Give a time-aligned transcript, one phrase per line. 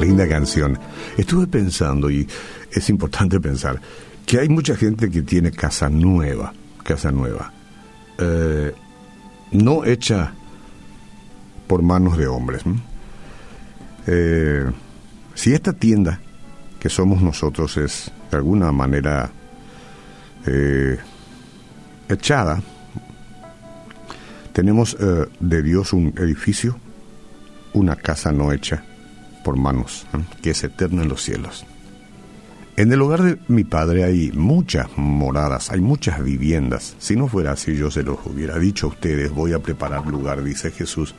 [0.00, 0.78] Linda canción.
[1.16, 2.26] Estuve pensando, y
[2.70, 3.80] es importante pensar,
[4.24, 6.52] que hay mucha gente que tiene casa nueva,
[6.84, 7.52] casa nueva,
[8.18, 8.72] eh,
[9.52, 10.32] no hecha
[11.66, 12.62] por manos de hombres.
[14.06, 14.70] Eh,
[15.34, 16.20] si esta tienda
[16.78, 19.30] que somos nosotros es de alguna manera
[20.46, 20.96] eh,
[22.08, 22.62] echada,
[24.52, 24.96] tenemos
[25.38, 26.76] de Dios un edificio,
[27.74, 28.84] una casa no hecha
[29.48, 29.86] por
[30.42, 31.64] que es eterna en los cielos.
[32.76, 36.94] En el hogar de mi padre hay muchas moradas, hay muchas viviendas.
[36.98, 40.44] Si no fuera así, yo se los hubiera dicho a ustedes, voy a preparar lugar,
[40.44, 41.14] dice Jesús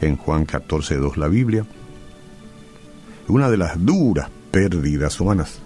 [0.00, 1.66] en Juan 14, 2, la Biblia.
[3.26, 5.58] Una de las duras pérdidas humanas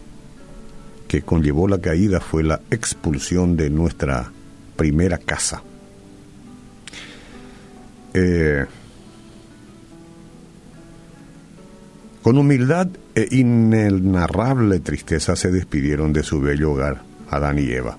[1.09, 4.33] que conllevó la caída fue la expulsión de nuestra
[4.77, 5.63] primera casa.
[8.15, 8.65] Eh,
[12.23, 17.97] Con humildad e inenarrable tristeza se despidieron de su bello hogar, Adán y Eva,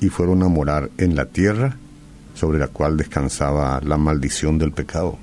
[0.00, 1.76] y fueron a morar en la tierra
[2.34, 5.18] sobre la cual descansaba la maldición del pecado.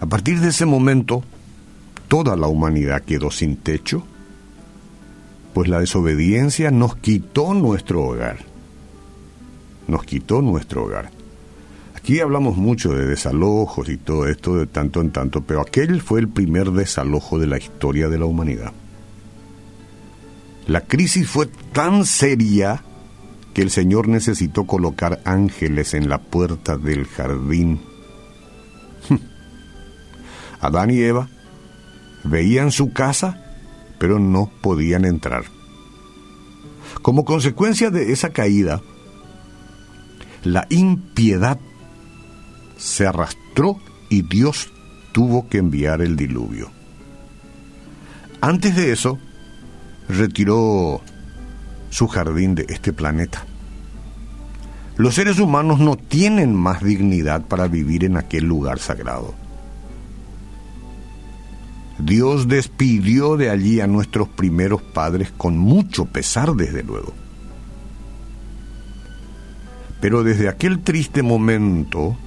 [0.00, 1.22] A partir de ese momento,
[2.08, 4.04] toda la humanidad quedó sin techo,
[5.52, 8.38] pues la desobediencia nos quitó nuestro hogar.
[9.88, 11.10] Nos quitó nuestro hogar.
[12.04, 16.20] Aquí hablamos mucho de desalojos y todo esto de tanto en tanto, pero aquel fue
[16.20, 18.74] el primer desalojo de la historia de la humanidad.
[20.66, 22.82] La crisis fue tan seria
[23.54, 27.80] que el Señor necesitó colocar ángeles en la puerta del jardín.
[30.60, 31.30] Adán y Eva
[32.22, 33.42] veían su casa,
[33.98, 35.44] pero no podían entrar.
[37.00, 38.82] Como consecuencia de esa caída,
[40.42, 41.58] la impiedad
[42.84, 44.70] se arrastró y Dios
[45.12, 46.70] tuvo que enviar el diluvio.
[48.42, 49.18] Antes de eso,
[50.06, 51.00] retiró
[51.88, 53.46] su jardín de este planeta.
[54.98, 59.34] Los seres humanos no tienen más dignidad para vivir en aquel lugar sagrado.
[61.98, 67.14] Dios despidió de allí a nuestros primeros padres con mucho pesar, desde luego.
[70.02, 72.18] Pero desde aquel triste momento,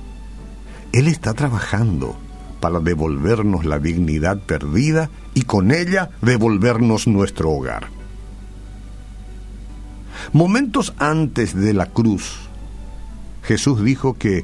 [0.98, 2.16] él está trabajando
[2.60, 7.90] para devolvernos la dignidad perdida y con ella devolvernos nuestro hogar.
[10.34, 12.38] Momentos antes de la cruz,
[13.44, 14.44] Jesús dijo que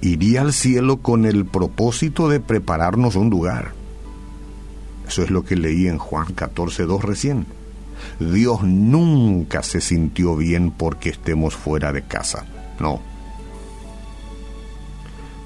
[0.00, 3.72] iría al cielo con el propósito de prepararnos un lugar.
[5.06, 7.46] Eso es lo que leí en Juan 14.2 recién.
[8.18, 12.46] Dios nunca se sintió bien porque estemos fuera de casa.
[12.80, 13.00] No,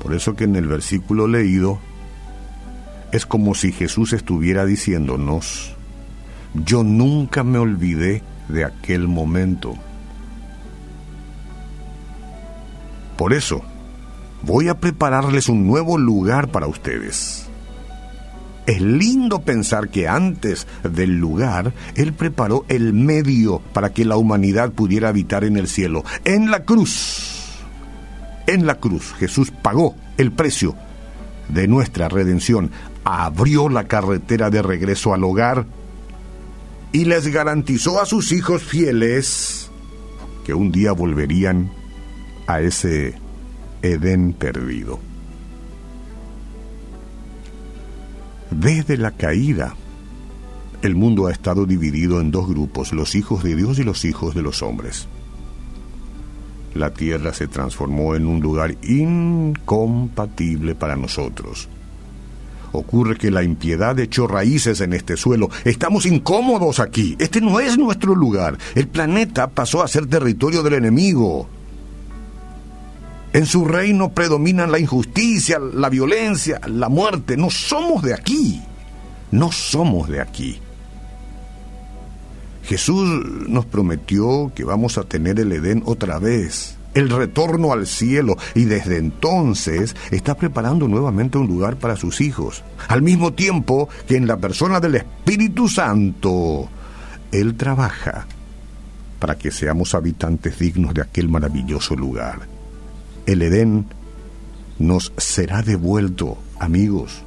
[0.08, 1.78] por eso que en el versículo leído
[3.12, 5.76] es como si Jesús estuviera diciéndonos,
[6.54, 9.74] yo nunca me olvidé de aquel momento.
[13.19, 13.60] Por eso,
[14.41, 17.46] voy a prepararles un nuevo lugar para ustedes.
[18.64, 24.72] Es lindo pensar que antes del lugar, Él preparó el medio para que la humanidad
[24.72, 27.27] pudiera habitar en el cielo, en la cruz
[28.48, 30.75] en la cruz Jesús pagó el precio
[31.48, 32.70] de nuestra redención,
[33.04, 35.66] abrió la carretera de regreso al hogar
[36.91, 39.70] y les garantizó a sus hijos fieles
[40.44, 41.70] que un día volverían
[42.47, 43.14] a ese
[43.82, 44.98] Edén perdido.
[48.50, 49.75] Desde la caída,
[50.81, 54.34] el mundo ha estado dividido en dos grupos, los hijos de Dios y los hijos
[54.34, 55.06] de los hombres
[56.78, 61.68] la tierra se transformó en un lugar incompatible para nosotros.
[62.72, 65.48] Ocurre que la impiedad echó raíces en este suelo.
[65.64, 67.16] Estamos incómodos aquí.
[67.18, 68.58] Este no es nuestro lugar.
[68.74, 71.48] El planeta pasó a ser territorio del enemigo.
[73.32, 77.36] En su reino predominan la injusticia, la violencia, la muerte.
[77.36, 78.62] No somos de aquí.
[79.31, 80.60] No somos de aquí.
[82.69, 83.09] Jesús
[83.49, 88.65] nos prometió que vamos a tener el Edén otra vez, el retorno al cielo, y
[88.67, 94.26] desde entonces está preparando nuevamente un lugar para sus hijos, al mismo tiempo que en
[94.26, 96.69] la persona del Espíritu Santo,
[97.32, 98.26] Él trabaja
[99.19, 102.41] para que seamos habitantes dignos de aquel maravilloso lugar.
[103.25, 103.87] El Edén
[104.79, 107.23] nos será devuelto, amigos.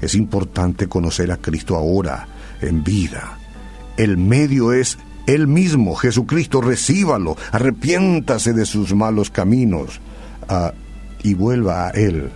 [0.00, 2.28] Es importante conocer a Cristo ahora,
[2.60, 3.38] en vida
[3.96, 10.00] el medio es Él mismo, Jesucristo, recíbalo, arrepiéntase de sus malos caminos
[10.48, 10.72] ah,
[11.22, 12.30] y vuelva a Él,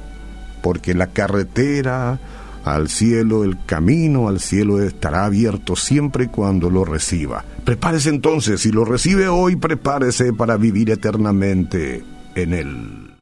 [0.62, 2.19] porque la carretera
[2.65, 7.45] al cielo, el camino al cielo estará abierto siempre y cuando lo reciba.
[7.65, 12.05] Prepárese entonces, si lo recibe hoy, prepárese para vivir eternamente
[12.35, 13.10] en él.